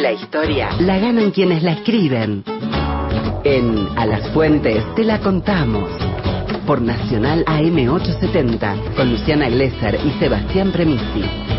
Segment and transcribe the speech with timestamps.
[0.00, 2.42] La historia la ganan quienes la escriben.
[3.44, 5.90] En A las Fuentes te la contamos.
[6.66, 11.49] Por Nacional AM870, con Luciana Glesser y Sebastián Premisi.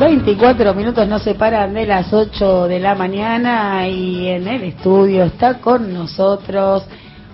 [0.00, 5.24] 24 minutos no se paran de las 8 de la mañana y en el estudio
[5.24, 6.86] está con nosotros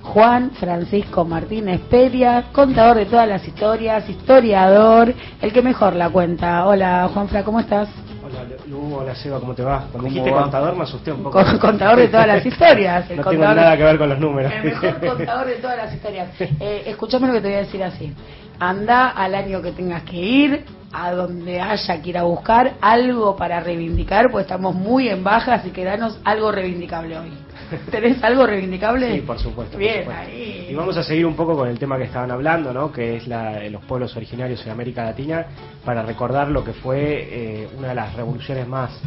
[0.03, 6.67] Juan Francisco Martínez Peria, contador de todas las historias, historiador, el que mejor la cuenta.
[6.67, 7.89] Hola Juanfra, ¿cómo estás?
[8.25, 9.85] Hola Lu, hola Seba, ¿cómo te va?
[9.93, 11.41] Cuando dijiste contador me asusté un poco.
[11.61, 13.09] contador de todas las historias.
[13.11, 14.53] no tengo nada que ver con los números.
[14.53, 16.31] El mejor contador de todas las historias.
[16.41, 18.13] Eh, escuchame lo que te voy a decir así.
[18.59, 20.65] Anda al año que tengas que ir,
[20.99, 25.55] a donde haya que ir a buscar algo para reivindicar, pues estamos muy en baja,
[25.55, 27.33] así que danos algo reivindicable hoy.
[27.91, 29.15] ¿Tenés algo reivindicable?
[29.15, 29.77] Sí, por supuesto.
[29.77, 30.69] Bien, ahí.
[30.71, 32.91] Y vamos a seguir un poco con el tema que estaban hablando, ¿no?
[32.91, 35.45] que es la, los pueblos originarios en América Latina,
[35.85, 38.99] para recordar lo que fue eh, una de las revoluciones más,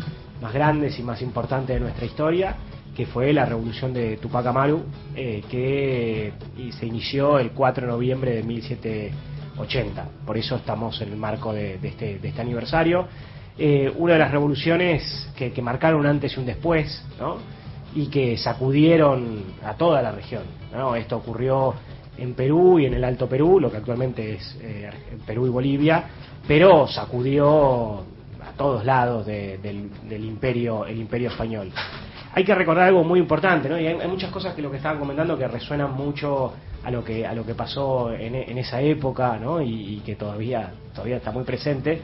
[0.42, 2.56] más grandes y más importantes de nuestra historia,
[2.96, 4.84] que fue la revolución de Tupac Amaru,
[5.16, 6.34] eh, que
[6.78, 10.06] se inició el 4 de noviembre de 1700 80.
[10.26, 13.08] Por eso estamos en el marco de, este, este, aniversario.
[13.58, 17.38] Eh, una de las revoluciones que, marcaron un antes y un después, ¿no?
[17.94, 20.44] y que sacudieron a toda la región.
[20.98, 21.74] Esto ocurrió
[22.18, 24.90] en Perú y en el Alto Perú, lo que actualmente es eh,
[25.26, 26.04] Perú y Bolivia,
[26.48, 28.04] pero sacudió
[28.42, 31.72] a todos lados del, imperio, el imperio español.
[32.34, 33.80] Hay que recordar algo muy importante, ¿no?
[33.80, 36.54] y hay, muchas cosas que lo que estaban comentando que resuenan mucho
[36.84, 39.62] a lo que a lo que pasó en, esa época ¿no?
[39.62, 42.00] y, que todavía todavía está muy presente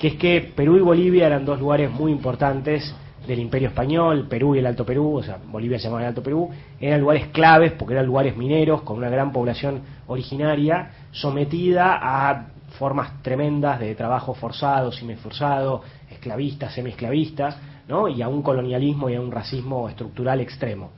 [0.00, 2.94] que es que Perú y Bolivia eran dos lugares muy importantes
[3.26, 6.22] del Imperio Español, Perú y el Alto Perú, o sea, Bolivia se llamaba el Alto
[6.22, 6.50] Perú,
[6.80, 12.46] eran lugares claves porque eran lugares mineros con una gran población originaria sometida a
[12.78, 15.82] formas tremendas de trabajo forzado, semiforzado,
[16.18, 18.08] esclavista, semiesclavista, ¿no?
[18.08, 20.90] y a un colonialismo y a un racismo estructural extremo.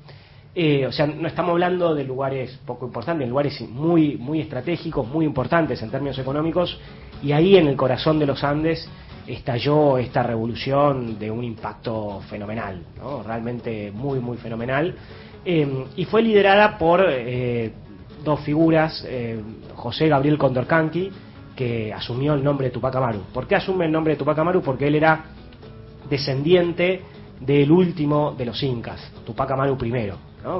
[0.53, 5.07] Eh, o sea, no estamos hablando de lugares poco importantes, de lugares muy, muy estratégicos,
[5.07, 6.77] muy importantes en términos económicos,
[7.23, 8.89] y ahí en el corazón de los Andes
[9.29, 12.83] estalló esta revolución de un impacto fenomenal,
[13.25, 14.97] realmente muy, muy fenomenal,
[15.45, 17.71] eh, y fue liderada por eh,
[18.25, 19.07] dos figuras,
[19.77, 21.11] José Gabriel Condorcanqui,
[21.61, 23.21] que asumió el nombre de Tupac Amaru.
[23.35, 24.63] ¿Por qué asume el nombre de Tupac Amaru?
[24.63, 25.27] Porque él era
[26.09, 27.03] descendiente
[27.39, 30.11] del último de los incas, Tupac Amaru I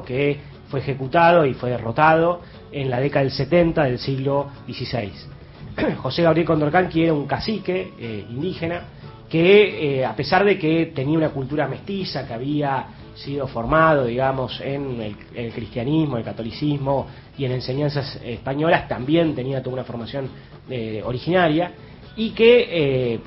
[0.05, 0.39] que
[0.69, 5.11] fue ejecutado y fue derrotado en la década del 70 del siglo XVI.
[6.03, 8.83] José Gabriel Condorcanqui era un cacique eh, indígena
[9.31, 14.61] que, eh, a pesar de que tenía una cultura mestiza, que había sido formado, digamos,
[14.61, 15.01] en
[15.35, 17.07] el, cristianismo, el catolicismo
[17.39, 20.29] y en enseñanzas españolas, también tenía toda una formación
[20.69, 21.73] eh, originaria
[22.17, 23.21] y que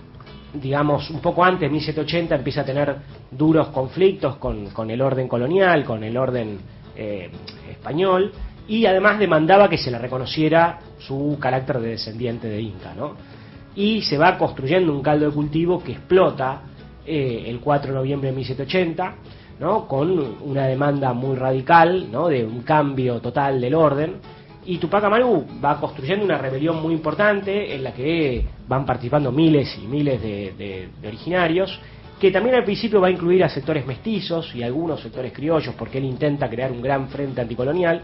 [0.53, 2.96] digamos, un poco antes, 1780, empieza a tener
[3.31, 6.59] duros conflictos con, con el orden colonial, con el orden
[6.96, 7.30] eh,
[7.70, 8.31] español,
[8.68, 13.16] y además demandaba que se le reconociera su carácter de descendiente de Inca, ¿no?
[13.75, 16.61] Y se va construyendo un caldo de cultivo que explota
[17.06, 19.16] eh, el 4 de noviembre de 1780,
[19.59, 19.88] ¿no?
[19.88, 22.28] Con una demanda muy radical, ¿no?
[22.28, 24.16] De un cambio total del orden,
[24.66, 29.78] y Tupac Amaru va construyendo una rebelión muy importante en la que van participando miles
[29.84, 31.78] y miles de, originarios,
[32.19, 35.97] que también al principio va a incluir a sectores mestizos y algunos sectores criollos, porque
[35.97, 38.03] él intenta crear un gran frente anticolonial,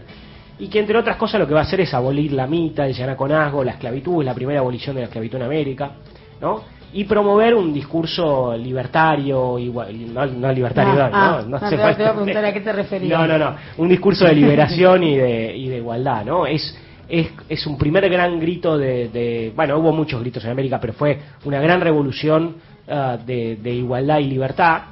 [0.60, 2.92] y que entre otras cosas lo que va a hacer es abolir la mita, el
[2.92, 5.92] yanaconazgo, la esclavitud, la primera abolición de la esclavitud en América,
[6.40, 6.80] ¿no?
[6.92, 12.44] y promover un discurso libertario, igual, no, libertario, no, ah, no, te, voy a preguntar
[12.44, 13.18] a qué te referías.
[13.18, 16.46] No, no, no, un discurso de liberación y de, y de igualdad, ¿no?
[16.46, 16.76] Es,
[17.08, 21.16] es, es un primer gran grito de, bueno, hubo muchos gritos en América, pero fue
[21.44, 22.56] una gran revolución
[22.88, 24.82] ah, de, de, igualdad y libertad,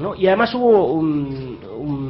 [0.00, 0.14] ¿no?
[0.14, 2.07] Y además hubo un, un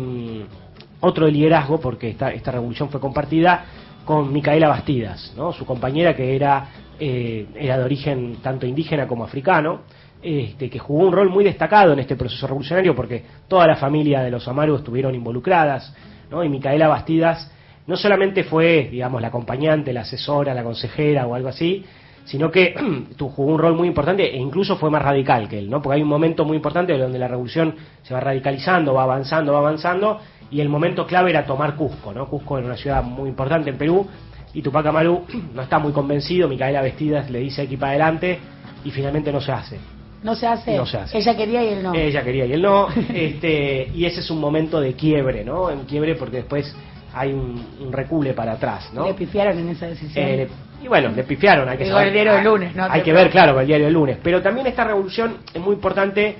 [1.01, 3.65] otro liderazgo, porque esta, esta revolución fue compartida
[4.05, 5.53] con Micaela Bastidas, ¿no?
[5.53, 6.69] su compañera que era
[7.01, 9.83] eh, era de origen tanto indígena como africano,
[10.21, 14.21] este, que jugó un rol muy destacado en este proceso revolucionario porque toda la familia
[14.21, 15.95] de los Amaru estuvieron involucradas,
[16.29, 16.43] ¿no?
[16.43, 17.53] y Micaela Bastidas
[17.87, 21.85] no solamente fue, digamos, la acompañante, la asesora, la consejera o algo así,
[22.25, 22.75] sino que
[23.19, 25.81] jugó un rol muy importante e incluso fue más radical que él, ¿no?
[25.81, 29.61] Porque hay un momento muy importante donde la revolución se va radicalizando, va avanzando, va
[29.61, 32.27] avanzando, y el momento clave era tomar Cusco, ¿no?
[32.27, 34.07] Cusco era una ciudad muy importante en Perú,
[34.55, 35.25] y Tupac Amaru
[35.55, 38.39] no está muy convencido, Micaela Vestidas le dice aquí para adelante,
[38.85, 39.79] y finalmente no se hace.
[40.23, 40.77] No se hace.
[40.77, 41.19] No se hace.
[41.19, 41.95] Ella quería y él no.
[41.95, 42.89] Ella quería y él no.
[43.15, 45.71] este, y ese es un momento de quiebre, ¿no?
[45.71, 46.75] En quiebre porque después
[47.15, 49.07] hay un, recule para atrás, ¿no?
[49.07, 50.25] Le pifiaron en esa decisión.
[50.25, 50.49] Eh,
[50.83, 51.69] y bueno, le pifiaron.
[51.69, 52.87] Hay que el diario del lunes, ¿no?
[52.89, 54.19] Hay que ver, claro, el diario del lunes.
[54.23, 56.37] Pero también esta revolución es muy importante.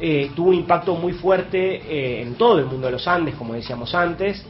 [0.00, 3.54] Eh, tuvo un impacto muy fuerte eh, en todo el mundo de los Andes, como
[3.54, 4.44] decíamos antes.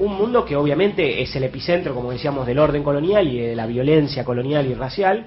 [0.00, 3.66] un mundo que obviamente es el epicentro, como decíamos, del orden colonial y de la
[3.66, 5.26] violencia colonial y racial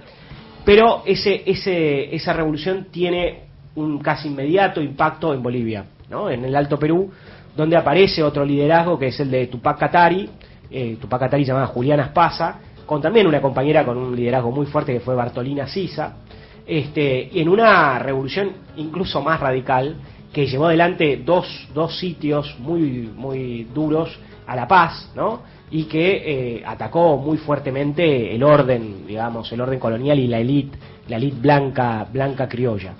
[0.65, 3.43] pero ese, ese, esa revolución tiene
[3.75, 6.29] un casi inmediato impacto en Bolivia, ¿no?
[6.29, 7.11] en el Alto Perú,
[7.55, 10.27] donde aparece otro liderazgo que es el de Tupac Katari,
[10.71, 14.91] eh, Tupac Katari llamada Juliana Espasa, con también una compañera con un liderazgo muy fuerte
[14.91, 16.17] que fue Bartolina Sisa,
[16.65, 19.95] este, en una revolución incluso más radical
[20.33, 25.41] que llevó adelante dos, dos sitios muy, muy duros a la paz, ¿no?
[25.71, 30.77] y que eh, atacó muy fuertemente el orden, digamos, el orden colonial y la élite,
[31.07, 32.93] la élite blanca, blanca criolla.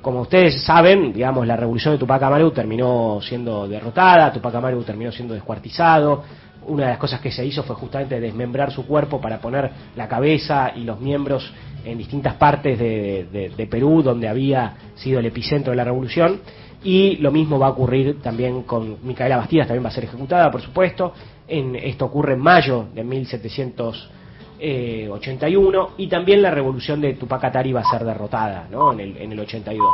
[0.00, 5.10] Como ustedes saben, digamos, la revolución de Tupac Amaru terminó siendo derrotada, Tupac Amaru terminó
[5.10, 6.22] siendo descuartizado.
[6.66, 10.08] Una de las cosas que se hizo fue justamente desmembrar su cuerpo para poner la
[10.08, 11.52] cabeza y los miembros
[11.84, 16.40] en distintas partes de, Perú, donde había sido el epicentro de la revolución.
[16.82, 20.50] Y lo mismo va a ocurrir también con Micaela Bastidas, también va a ser ejecutada,
[20.50, 21.14] por supuesto.
[21.48, 27.80] En, esto ocurre en mayo de 1781 y también la revolución de Tupac Atari va
[27.80, 28.92] a ser derrotada ¿no?
[28.92, 29.86] en, el, en el 82.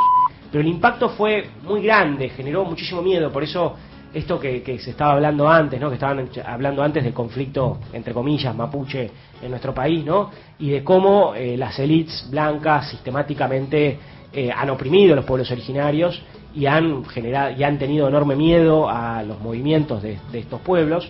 [0.50, 3.74] Pero el impacto fue muy grande, generó muchísimo miedo, por eso
[4.14, 5.88] esto que, se estaba hablando antes, ¿no?
[5.88, 9.10] que estaban hablando antes del conflicto, entre comillas, mapuche
[9.40, 10.30] en nuestro país, ¿no?
[10.58, 13.98] y de cómo eh, las élites blancas sistemáticamente
[14.32, 16.22] eh, han oprimido a los pueblos originarios
[16.54, 21.08] y han generado y han tenido enorme miedo a los movimientos de, estos pueblos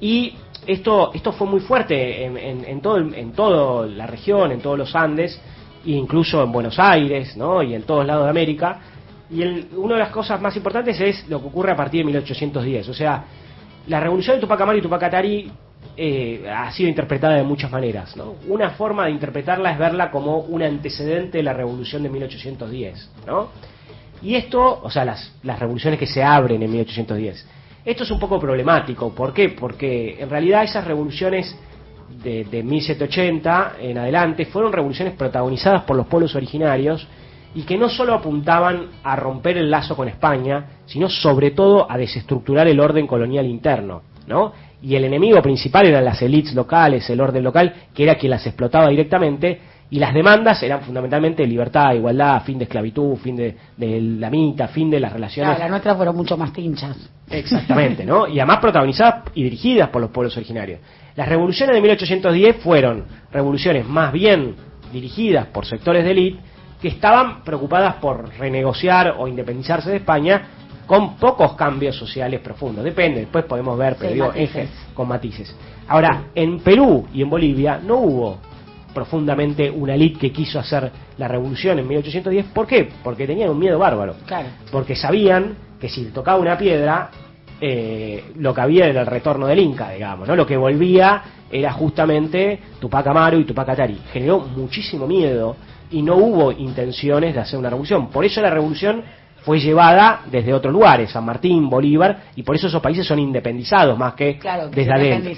[0.00, 0.34] y
[0.66, 4.94] esto esto fue muy fuerte en, en, todo en toda la región en todos los
[4.94, 5.40] Andes
[5.84, 7.62] e incluso en Buenos Aires ¿no?
[7.62, 8.80] y en todos lados de América
[9.30, 9.42] y
[9.76, 12.94] una de las cosas más importantes es lo que ocurre a partir de 1810 o
[12.94, 13.24] sea
[13.86, 15.50] la revolución de Tupac Amaru y Tupac Atari
[15.96, 18.16] eh, ha sido interpretada de muchas maneras.
[18.16, 18.36] ¿no?
[18.48, 23.10] Una forma de interpretarla es verla como un antecedente de la revolución de 1810.
[23.26, 23.48] ¿no?
[24.22, 27.46] Y esto, o sea, las, las revoluciones que se abren en 1810.
[27.84, 29.12] Esto es un poco problemático.
[29.14, 29.48] ¿Por qué?
[29.48, 31.56] Porque en realidad esas revoluciones
[32.22, 37.06] de, de 1780 en adelante fueron revoluciones protagonizadas por los pueblos originarios
[37.58, 41.98] y que no solo apuntaban a romper el lazo con España, sino sobre todo a
[41.98, 44.52] desestructurar el orden colonial interno, ¿no?
[44.80, 48.46] Y el enemigo principal eran las élites locales, el orden local, que era quien las
[48.46, 49.60] explotaba directamente,
[49.90, 54.88] y las demandas eran fundamentalmente libertad, igualdad, fin de esclavitud, fin de, la mitad, fin
[54.88, 55.48] de las relaciones.
[55.48, 56.96] Claro, las nuestras fueron mucho más tinchas.
[57.28, 58.28] Exactamente, ¿no?
[58.28, 60.78] Y además protagonizadas y dirigidas por los pueblos originarios.
[61.16, 64.54] Las revoluciones de 1810 fueron revoluciones más bien
[64.92, 66.47] dirigidas por sectores de élite
[66.80, 70.42] que estaban preocupadas por renegociar o independizarse de España
[70.86, 72.82] con pocos cambios sociales profundos.
[72.82, 74.32] Depende, después podemos ver, pero digo,
[74.94, 75.54] con matices.
[75.88, 78.38] Ahora, en Perú y en Bolivia no hubo
[78.94, 82.46] profundamente una élite que quiso hacer la revolución en 1810.
[82.46, 82.88] ¿Por qué?
[83.04, 84.14] Porque tenían un miedo bárbaro.
[84.26, 84.48] Claro.
[84.72, 87.10] Porque sabían que si tocaba una piedra,
[87.60, 90.34] eh, lo que había era el retorno del Inca, digamos, ¿no?
[90.34, 93.98] Lo que volvía era justamente Tupac Amaru y Tupac Atari.
[94.12, 95.56] Generó muchísimo miedo
[95.90, 98.08] y no hubo intenciones de hacer una revolución.
[98.08, 99.02] Por eso la revolución
[99.42, 103.98] fue llevada desde otros lugares, San Martín, Bolívar, y por eso esos países son independizados
[103.98, 104.38] más que,
[104.72, 105.30] desde, adentro.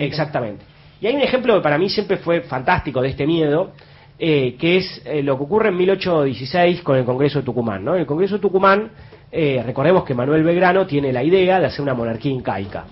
[0.00, 0.64] Exactamente.
[1.00, 3.72] Y hay un ejemplo que para mí siempre fue fantástico de este miedo,
[4.18, 7.84] eh, que es eh, lo que ocurre en 1816 con el Congreso de Tucumán.
[7.84, 7.94] ¿no?
[7.94, 8.90] En el Congreso de Tucumán,
[9.30, 12.84] eh, recordemos que Manuel Belgrano tiene la idea de hacer una monarquía incaica.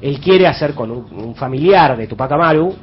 [0.00, 2.74] Él quiere hacer con un, familiar de Tupac Amaru,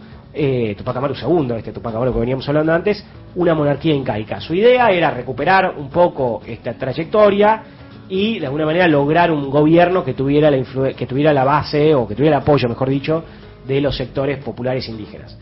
[0.77, 4.39] Tupac Amaru II, este Tupac Amaru que veníamos hablando antes, una monarquía incaica.
[4.39, 7.63] Su idea era recuperar un poco esta trayectoria
[8.07, 12.07] y de alguna manera lograr un gobierno que tuviera la que tuviera la base o
[12.07, 13.23] que tuviera el apoyo, mejor dicho,
[13.65, 15.37] de los sectores populares indígenas.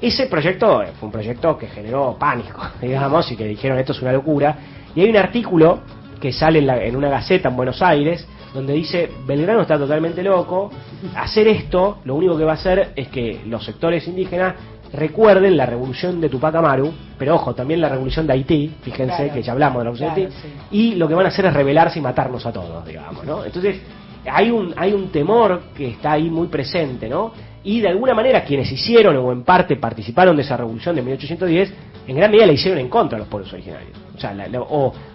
[0.00, 4.02] Ese proyecto eh, fue un proyecto que generó pánico, digamos, y que dijeron esto es
[4.02, 4.56] una locura.
[4.94, 5.80] Y hay un artículo
[6.20, 10.70] que sale en, una gaceta en Buenos Aires donde dice Belgrano está totalmente loco,
[11.14, 14.54] hacer esto lo único que va a hacer es que los sectores indígenas
[14.92, 19.42] recuerden la revolución de Tupac Amaru, pero ojo, también la revolución de Haití, fíjense que
[19.42, 20.36] ya hablamos de la revolución de Haití,
[20.70, 23.44] y lo que van a hacer es rebelarse y matarnos a todos, digamos, ¿no?
[23.44, 23.80] Entonces,
[24.30, 27.32] hay un, hay un temor que está ahí muy presente, ¿no?
[27.66, 31.74] Y de alguna manera quienes hicieron o en parte participaron de esa revolución de 1810,
[32.06, 33.90] en gran medida la hicieron en contra de los pueblos originarios.
[34.14, 34.36] O, sea,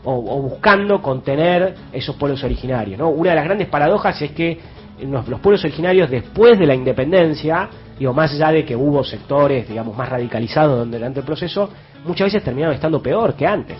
[0.04, 3.00] o, buscando contener esos pueblos originarios.
[3.00, 3.08] ¿no?
[3.08, 4.60] Una de las grandes paradojas es que
[5.02, 9.96] los, pueblos originarios después de la independencia, digo, más allá de que hubo sectores, digamos,
[9.96, 11.70] más radicalizados durante el proceso,
[12.04, 13.78] muchas veces terminaron estando peor que antes.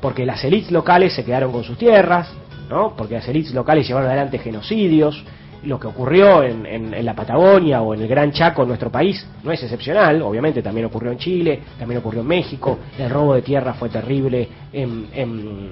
[0.00, 2.32] Porque las élites locales se quedaron con sus tierras,
[2.68, 2.96] ¿no?
[2.96, 5.24] Porque las élites locales llevaron adelante genocidios,
[5.66, 9.26] lo que ocurrió en, en, la Patagonia o en el Gran Chaco en nuestro país
[9.42, 13.42] no es excepcional, obviamente también ocurrió en Chile, también ocurrió en México, el robo de
[13.42, 15.70] tierra fue terrible en, en,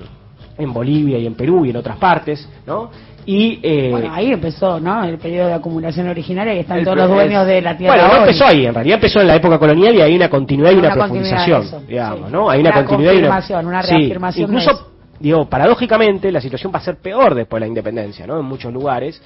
[0.58, 2.90] en Bolivia y en Perú y en otras partes, ¿no?
[3.26, 5.02] Y, eh, bueno, ahí empezó, ¿no?
[5.02, 7.94] El periodo de acumulación originaria y están todos los dueños de la tierra.
[7.94, 10.72] Bueno, no empezó ahí, en realidad empezó en la época colonial y hay una continuidad
[10.72, 12.50] y una, profundización, digamos, ¿no?
[12.50, 14.50] Hay una, continuidad y una, una reafirmación.
[14.50, 18.38] incluso, digo, paradójicamente la situación va a ser peor después de la independencia, ¿no?
[18.38, 19.22] En muchos lugares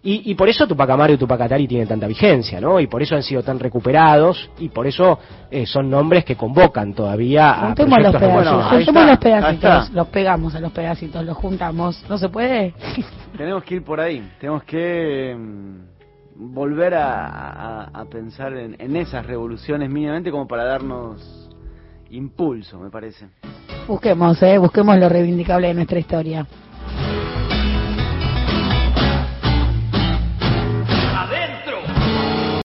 [0.00, 2.78] y, por eso Tupac Amaru y Tupac Atari tienen tanta vigencia, ¿no?
[2.78, 5.18] Y por eso han sido tan recuperados y por eso
[5.50, 10.60] eh, son nombres que convocan todavía a Juntemos los pedacitos, los pedacitos, los pegamos a
[10.60, 12.04] los pedacitos, los juntamos.
[12.08, 12.74] ¿No se puede?
[13.36, 19.90] tenemos que ir por ahí, tenemos que mm, volver a, pensar en, en esas revoluciones
[19.90, 21.50] mínimamente como para darnos
[22.10, 23.26] impulso, me parece.
[23.88, 26.46] Busquemos, eh, busquemos lo reivindicable de nuestra historia.